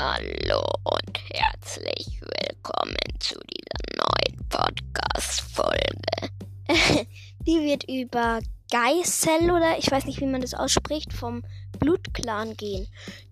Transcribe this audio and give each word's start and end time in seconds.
Hallo 0.00 0.62
und 0.84 1.18
herzlich 1.32 2.20
willkommen 2.20 2.96
zu 3.18 3.34
dieser 3.34 3.96
neuen 3.96 4.48
Podcast-Folge. 4.48 6.30
Die 7.40 7.64
wird 7.64 7.82
über 7.88 8.38
Geisel 8.70 9.50
oder 9.50 9.76
ich 9.76 9.90
weiß 9.90 10.04
nicht, 10.04 10.20
wie 10.20 10.26
man 10.26 10.40
das 10.40 10.54
ausspricht, 10.54 11.12
vom 11.12 11.42
Blutclan 11.80 12.56
gehen. 12.56 12.86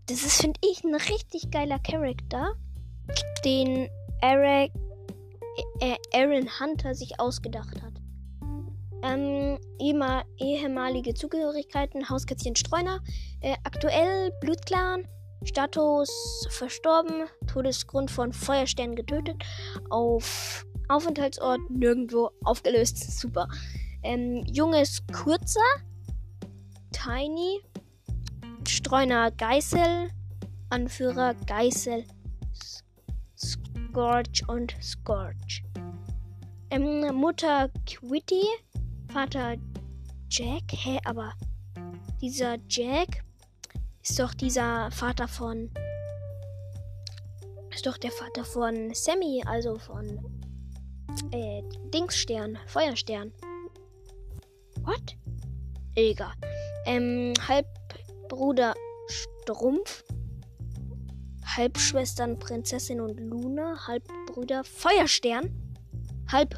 Das 0.06 0.24
ist, 0.24 0.40
finde 0.40 0.58
ich, 0.68 0.82
ein 0.82 0.96
richtig 0.96 1.52
geiler 1.52 1.78
Charakter, 1.78 2.54
den 3.44 3.88
Eric, 4.20 4.72
äh, 5.78 5.94
Aaron 6.12 6.48
Hunter 6.58 6.96
sich 6.96 7.20
ausgedacht 7.20 7.80
hat. 7.80 7.92
Ähm, 9.04 9.60
ehemalige 9.78 11.14
Zugehörigkeiten, 11.14 12.08
Hauskätzchen 12.08 12.56
Streuner, 12.56 12.98
äh, 13.40 13.54
aktuell 13.62 14.32
Blutclan, 14.40 15.06
Status 15.46 16.10
verstorben, 16.50 17.28
Todesgrund 17.46 18.10
von 18.10 18.32
Feuerstern 18.32 18.96
getötet, 18.96 19.42
auf 19.90 20.66
Aufenthaltsort 20.88 21.60
nirgendwo 21.70 22.30
aufgelöst. 22.44 22.98
Super. 23.20 23.48
Ähm, 24.02 24.44
Junges 24.46 25.02
kurzer, 25.12 25.60
Tiny, 26.92 27.60
Streuner 28.66 29.30
Geißel, 29.30 30.10
Anführer 30.70 31.34
Geißel, 31.46 32.04
Scorch 33.36 34.42
und 34.48 34.76
Scorch. 34.82 35.62
Ähm, 36.70 37.14
Mutter 37.14 37.70
Quitty, 37.86 38.44
Vater 39.12 39.56
Jack. 40.28 40.64
Hä, 40.72 40.98
aber 41.04 41.32
dieser 42.20 42.56
Jack 42.68 43.25
ist 44.08 44.20
doch 44.20 44.34
dieser 44.34 44.90
Vater 44.92 45.26
von. 45.26 45.70
Ist 47.74 47.86
doch 47.86 47.98
der 47.98 48.12
Vater 48.12 48.44
von 48.44 48.94
Sammy, 48.94 49.42
also 49.44 49.76
von 49.76 50.06
äh, 51.32 51.62
Dingsstern, 51.92 52.56
Feuerstern. 52.66 53.32
What? 54.82 55.16
Egal. 55.96 56.32
Ähm, 56.86 57.34
Halbbruder 57.48 58.74
Strumpf. 59.08 60.04
Halbschwestern 61.56 62.38
Prinzessin 62.38 63.00
und 63.00 63.18
Luna. 63.18 63.76
Halbbrüder 63.88 64.62
Feuerstern. 64.62 65.50
Halb, 66.30 66.56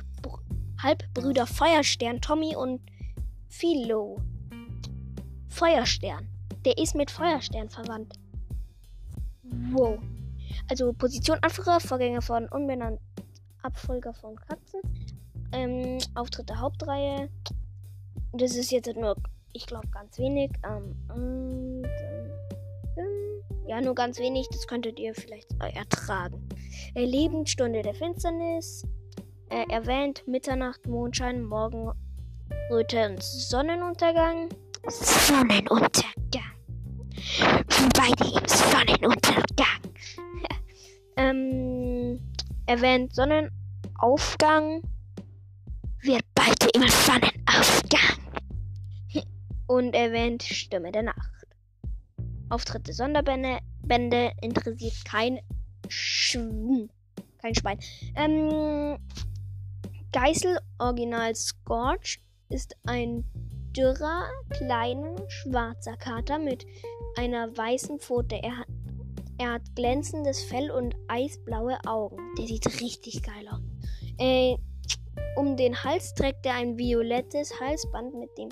Halbbrüder 0.83 1.47
Feuerstern 1.47 2.21
Tommy 2.21 2.55
und 2.55 2.83
Philo. 3.49 4.21
Feuerstern. 5.49 6.38
Der 6.69 6.77
ist 6.77 6.95
mit 6.95 7.11
Feuerstern 7.11 7.71
verwandt. 7.71 8.13
Wow. 9.73 9.99
Also 10.69 10.93
Position 10.93 11.39
Anführer, 11.41 11.81
Vorgänger 11.81 12.21
von 12.21 12.47
unbenannt, 12.51 13.01
Abfolger 13.63 14.13
von 14.13 14.37
Katzen. 14.37 14.83
Ähm, 15.53 15.97
Auftritt 16.15 16.51
der 16.51 16.61
Hauptreihe. 16.61 17.31
Das 18.35 18.55
ist 18.55 18.71
jetzt 18.71 18.95
nur, 18.95 19.17
ich 19.55 19.65
glaube, 19.65 19.89
ganz 19.89 20.19
wenig. 20.19 20.51
Ähm, 20.63 20.95
und, 21.09 21.85
ähm, 22.99 23.67
ja, 23.67 23.81
nur 23.81 23.95
ganz 23.95 24.19
wenig. 24.19 24.47
Das 24.51 24.67
könntet 24.67 25.01
ihr 25.01 25.15
vielleicht 25.15 25.51
ertragen. 25.59 26.47
Äh, 26.95 27.07
Lebensstunde 27.07 27.81
der 27.81 27.95
Finsternis. 27.95 28.87
Er 29.49 29.71
erwähnt 29.71 30.23
Mitternacht, 30.27 30.87
Mondschein, 30.87 31.45
Morgenröte 31.45 33.09
und 33.09 33.23
Sonnenuntergang. 33.23 34.51
Sonnenuntergang. 34.87 36.13
Beide 37.95 38.25
im 38.25 38.49
Sonnenuntergang. 38.49 39.83
ähm, 41.17 42.21
erwähnt 42.67 43.15
Sonnenaufgang. 43.15 44.83
Wir 46.01 46.21
beide 46.35 46.69
im 46.75 46.89
Sonnenaufgang. 46.89 48.19
Und 49.67 49.95
erwähnt 49.95 50.43
Stimme 50.43 50.93
der 50.93 51.05
Nacht. 51.05 51.47
Auftritte 52.51 52.93
Sonderbände 52.93 53.59
Bände 53.83 54.33
interessiert 54.43 55.05
kein 55.05 55.41
Schwein. 55.89 56.91
Kein 57.41 57.55
Schwein. 57.55 57.79
Ähm, 58.15 58.99
Geißel 60.13 60.59
Original 60.79 61.35
Scorch 61.35 62.21
ist 62.49 62.77
ein 62.85 63.25
dürrer, 63.77 64.29
kleiner, 64.51 65.17
schwarzer 65.29 65.97
Kater 65.97 66.39
mit 66.39 66.67
einer 67.17 67.57
weißen 67.57 67.99
Pfote. 67.99 68.37
Er 68.43 68.59
hat, 68.59 68.69
er 69.39 69.53
hat 69.55 69.63
glänzendes 69.75 70.43
Fell 70.43 70.71
und 70.71 70.95
eisblaue 71.09 71.79
Augen. 71.87 72.19
Der 72.39 72.47
sieht 72.47 72.81
richtig 72.81 73.23
geil 73.23 73.49
aus. 73.51 73.61
Äh, 74.19 74.57
um 75.37 75.57
den 75.57 75.83
Hals 75.85 76.15
trägt 76.15 76.45
er 76.47 76.55
ein 76.55 76.79
violettes 76.79 77.53
Halsband 77.61 78.15
mit 78.15 78.37
dem 78.37 78.49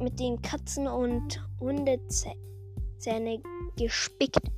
mit 0.00 0.20
den 0.20 0.40
Katzen- 0.40 0.86
und 0.86 1.44
Hundezähne 1.60 3.42
gespickt 3.76 4.50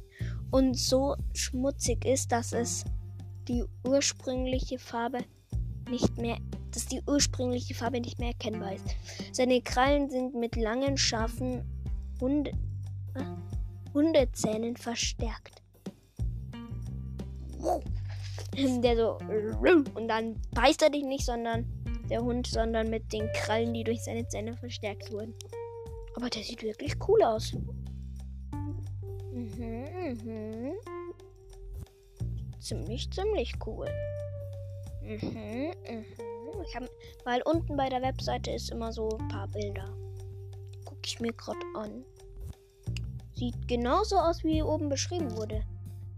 und 0.51 0.79
so 0.79 1.17
schmutzig 1.35 2.05
ist, 2.05 2.33
dass 2.33 2.53
es 2.53 2.85
die 3.49 3.65
ursprüngliche 3.87 4.79
Farbe 4.79 5.19
nicht 5.89 6.17
mehr, 6.19 6.37
dass 6.71 6.87
die 6.87 7.01
ursprüngliche 7.07 7.75
Farbe 7.75 8.01
nicht 8.01 8.19
mehr 8.19 8.29
erkennbar 8.29 8.75
ist. 8.75 8.85
Seine 9.33 9.61
Krallen 9.63 10.11
sind 10.11 10.35
mit 10.35 10.57
langen, 10.57 10.97
scharfen 10.97 11.65
Hunde, 12.21 12.51
äh, 13.15 13.25
Hundezähnen 13.95 14.77
verstärkt. 14.77 15.63
Der 18.57 18.97
so 18.97 19.19
und 19.95 20.09
dann 20.09 20.41
beißt 20.55 20.83
er 20.83 20.91
dich 20.91 21.05
nicht, 21.05 21.25
sondern 21.25 21.67
der 22.09 22.23
Hund, 22.23 22.47
sondern 22.47 22.91
mit 22.91 23.13
den 23.13 23.31
Krallen, 23.33 23.73
die 23.73 23.85
durch 23.85 24.03
seine 24.03 24.27
Zähne 24.27 24.57
verstärkt 24.57 25.13
wurden. 25.13 25.35
Aber 26.17 26.29
der 26.29 26.43
sieht 26.43 26.63
wirklich 26.63 26.95
cool 27.09 27.23
aus. 27.23 27.55
Mhm, 29.33 29.87
mhm. 30.25 30.73
Ziemlich, 32.59 33.11
ziemlich 33.11 33.55
cool. 33.65 33.89
Mhm, 35.03 35.73
mhm. 35.89 36.30
Ich 36.67 36.77
hab, 36.77 36.85
weil 37.25 37.43
unten 37.43 37.77
bei 37.77 37.89
der 37.89 38.03
Webseite 38.03 38.51
ist 38.51 38.71
immer 38.71 38.93
so 38.93 39.09
ein 39.19 39.29
paar 39.29 39.49
Bilder. 39.49 39.95
Guck 40.85 40.99
ich 41.05 41.21
mir 41.21 41.33
gerade 41.33 41.59
an. 41.75 42.05
Sieht 43.35 43.69
genauso 43.69 44.17
aus, 44.17 44.45
wie 44.45 44.55
hier 44.55 44.67
oben 44.67 44.89
beschrieben 44.89 45.37
wurde. 45.37 45.63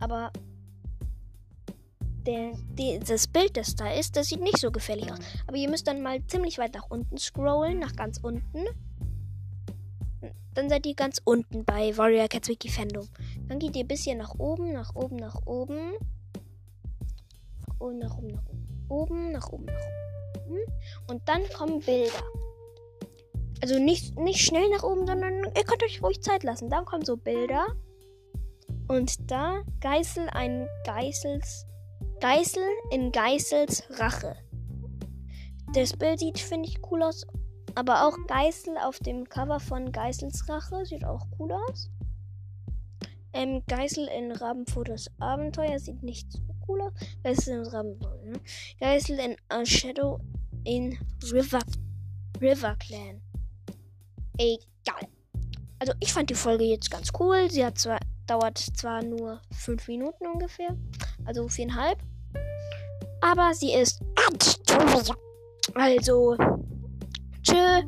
Aber 0.01 0.33
der, 2.27 2.53
der, 2.79 2.99
das 3.01 3.27
Bild, 3.27 3.57
das 3.57 3.75
da 3.75 3.93
ist, 3.93 4.17
das 4.17 4.29
sieht 4.29 4.41
nicht 4.41 4.59
so 4.59 4.71
gefällig 4.71 5.13
aus. 5.13 5.19
Aber 5.47 5.57
ihr 5.57 5.69
müsst 5.69 5.87
dann 5.87 6.03
mal 6.03 6.25
ziemlich 6.27 6.59
weit 6.59 6.75
nach 6.75 6.91
unten 6.91 7.19
scrollen, 7.19 7.79
nach 7.79 7.95
ganz 7.95 8.19
unten. 8.19 8.67
Dann 10.55 10.69
seid 10.69 10.87
ihr 10.87 10.95
ganz 10.95 11.21
unten 11.25 11.65
bei 11.65 11.97
Warrior 11.97 12.29
Cats 12.29 12.49
Wiki 12.49 12.69
Fandom. 12.69 13.09
Dann 13.49 13.59
geht 13.59 13.75
ihr 13.75 13.85
ein 13.85 13.89
bisschen 13.89 14.19
nach 14.19 14.35
oben, 14.39 14.73
nach 14.73 14.95
oben, 14.95 15.17
nach 15.17 15.47
oben. 15.47 15.93
Und 17.79 17.99
nach 17.99 18.17
oben, 18.17 18.29
nach 18.29 18.43
oben, 18.89 19.33
nach 19.33 19.49
oben, 19.49 19.67
nach 19.67 19.73
oben. 19.73 20.22
Und 21.09 21.29
dann 21.29 21.43
kommen 21.51 21.81
Bilder. 21.81 22.23
Also 23.61 23.79
nicht, 23.79 24.19
nicht 24.19 24.41
schnell 24.41 24.69
nach 24.71 24.83
oben, 24.83 25.07
sondern 25.07 25.45
ihr 25.45 25.65
könnt 25.65 25.83
euch 25.85 26.03
ruhig 26.03 26.23
Zeit 26.23 26.43
lassen. 26.43 26.71
Dann 26.71 26.85
kommen 26.85 27.05
so 27.05 27.17
Bilder. 27.17 27.67
Und 28.89 29.31
da 29.31 29.63
Geißel 29.81 30.29
ein 30.31 30.69
Geißels 30.85 31.67
Geißel 32.23 32.63
in 32.93 33.11
Geißels 33.11 33.83
Rache. 33.99 34.37
Das 35.75 35.97
Bild 35.97 36.21
sieht, 36.21 36.39
finde 36.39 36.69
ich, 36.69 36.79
cool 36.89 37.03
aus. 37.03 37.27
Aber 37.75 38.07
auch 38.07 38.17
Geißel 38.29 38.77
auf 38.79 39.01
dem 39.01 39.29
Cover 39.29 39.59
von 39.59 39.91
Geißels 39.91 40.49
Rache 40.49 40.87
sieht 40.87 41.05
auch 41.05 41.27
cool 41.41 41.51
aus. 41.51 41.91
Ähm, 43.33 43.65
Geißel 43.67 44.07
in 44.07 44.31
Rabenfotos 44.31 45.11
Abenteuer 45.19 45.81
sieht 45.81 46.05
nicht 46.05 46.31
so 46.31 46.39
cool 46.69 46.83
aus. 46.83 46.93
Geißel 47.25 47.59
in 47.59 47.67
Rabenfotos. 47.67 48.25
Ne? 48.25 48.41
Geißel 48.79 49.19
in 49.19 49.37
A 49.49 49.67
Shadow 49.67 50.21
in 50.65 50.99
River, 51.33 51.61
River 52.41 52.77
Clan. 52.77 53.21
Egal. 54.39 55.09
Also 55.79 55.93
ich 56.01 56.13
fand 56.13 56.31
die 56.31 56.35
Folge 56.35 56.65
jetzt 56.65 56.91
ganz 56.91 57.11
cool. 57.19 57.51
Sie 57.51 57.65
hat 57.65 57.79
zwar, 57.79 57.99
dauert 58.27 58.59
zwar 58.59 59.03
nur 59.03 59.41
fünf 59.53 59.89
Minuten 59.89 60.27
ungefähr. 60.27 60.77
Also 61.25 61.49
viereinhalb. 61.49 61.99
Aber 63.21 63.53
sie 63.55 63.73
ist 63.73 64.01
Also. 65.75 66.37
Tschö. 67.43 67.83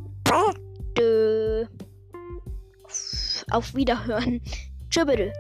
Auf 3.51 3.75
Wiederhören. 3.75 4.41
Tschö 4.91 5.05
bitte. 5.05 5.33